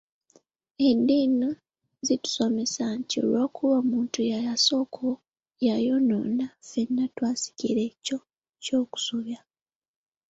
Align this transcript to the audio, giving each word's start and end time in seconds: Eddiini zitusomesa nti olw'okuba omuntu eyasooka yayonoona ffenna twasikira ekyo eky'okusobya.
Eddiini 0.89 1.49
zitusomesa 2.05 2.83
nti 2.99 3.15
olw'okuba 3.23 3.75
omuntu 3.83 4.17
eyasooka 4.37 5.05
yayonoona 5.67 6.45
ffenna 6.63 7.03
twasikira 7.15 7.81
ekyo 7.89 8.17
eky'okusobya. 8.57 9.39